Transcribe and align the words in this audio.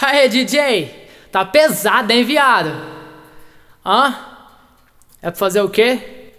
Aê, 0.00 0.28
DJ! 0.28 1.08
Tá 1.30 1.44
pesado, 1.44 2.12
hein, 2.12 2.24
viado? 2.24 2.70
Hã? 3.84 4.14
É 5.20 5.30
pra 5.30 5.38
fazer 5.38 5.60
o 5.60 5.68
quê? 5.68 6.32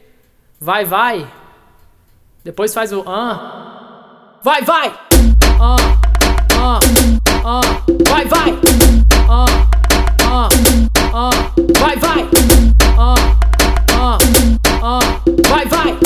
Vai, 0.59 0.85
vai. 0.85 1.27
Depois 2.43 2.73
faz 2.73 2.91
o 2.91 3.03
hã. 3.07 4.39
Vai, 4.41 4.61
vai! 4.61 4.87
Hã, 5.59 5.75
hã, 6.55 6.79
hã. 7.45 7.61
Vai, 8.09 8.25
vai! 8.25 8.49
Hã, 9.29 9.45
hã, 10.23 10.49
hã. 11.13 11.29
Vai, 11.79 11.95
vai! 11.97 12.21
Hã, 12.97 13.13
hã, 13.93 14.17
hã. 14.81 14.99
Vai, 15.49 15.65
vai! 15.65 15.99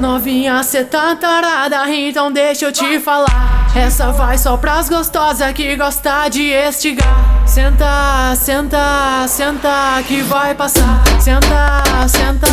Novinha, 0.00 0.62
cê 0.64 0.84
tá 0.84 1.14
tarada, 1.14 1.88
então 1.88 2.32
deixa 2.32 2.66
eu 2.66 2.72
te 2.72 2.98
falar. 2.98 3.59
Essa 3.74 4.10
vai 4.10 4.36
só 4.36 4.56
pras 4.56 4.88
gostosas 4.88 5.52
que 5.52 5.76
gosta 5.76 6.28
de 6.28 6.42
estigar. 6.50 7.06
Senta, 7.46 8.34
senta, 8.36 9.26
senta 9.28 10.02
que 10.06 10.22
vai 10.22 10.54
passar. 10.54 11.02
Senta, 11.20 11.82
senta, 12.08 12.48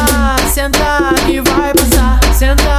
senta 0.47 1.13
que 1.25 1.41
vai 1.41 1.73
passar. 1.73 2.19
Senta, 2.33 2.76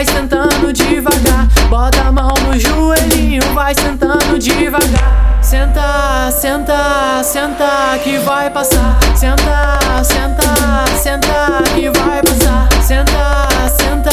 vai 0.00 0.06
sentando 0.06 0.72
devagar. 0.72 1.46
Bota 1.68 2.00
a 2.00 2.12
mão 2.12 2.32
no 2.46 2.58
joelhinho, 2.58 3.42
vai 3.52 3.74
sentando 3.74 4.38
devagar. 4.38 5.38
Senta, 5.42 6.30
senta, 6.30 7.22
senta 7.22 7.98
que 8.02 8.16
vai 8.18 8.48
passar. 8.48 8.98
Senta, 9.14 9.78
senta, 10.02 10.86
senta 10.96 11.62
que 11.74 11.90
vai 11.90 12.22
passar. 12.22 12.68
Senta, 12.82 13.48
senta, 13.68 14.10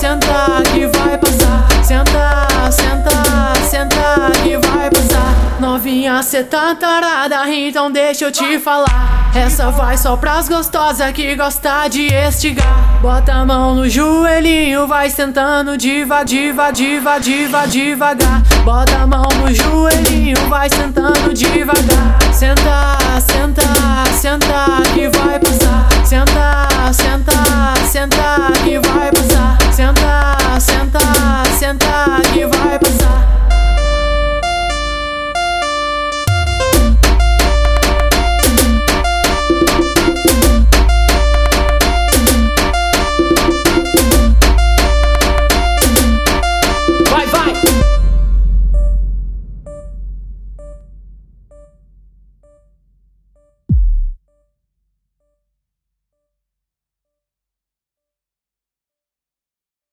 senta 0.00 0.62
que 0.72 0.86
vai 0.98 1.16
passar. 1.16 1.68
Senta, 1.84 2.48
senta, 2.72 3.52
senta 3.70 4.32
que 4.42 4.56
vai 4.56 4.90
passar. 4.90 4.99
Novinha, 5.60 6.22
cê 6.22 6.42
tá 6.42 6.74
tarada, 6.74 7.46
então 7.52 7.92
deixa 7.92 8.24
eu 8.24 8.32
te 8.32 8.58
falar. 8.58 9.30
Essa 9.34 9.70
vai 9.70 9.94
só 9.94 10.16
pras 10.16 10.48
gostosas 10.48 11.12
que 11.12 11.36
gosta 11.36 11.86
de 11.86 12.06
estigar. 12.06 12.98
Bota 13.02 13.34
a 13.34 13.44
mão 13.44 13.74
no 13.74 13.86
joelhinho, 13.86 14.86
vai 14.86 15.10
sentando 15.10 15.76
diva, 15.76 16.24
diva, 16.24 16.70
diva, 16.70 17.18
diva, 17.18 17.66
devagar. 17.66 18.42
Bota 18.64 19.02
a 19.02 19.06
mão 19.06 19.28
no 19.38 19.54
joelhinho, 19.54 20.36
vai 20.48 20.70
sentando 20.70 21.34
devagar. 21.34 22.18
Senta, 22.32 22.96
senta, 23.20 23.62
senta 24.18 24.69